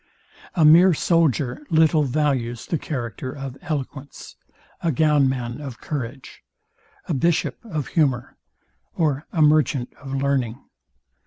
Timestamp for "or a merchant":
8.95-9.93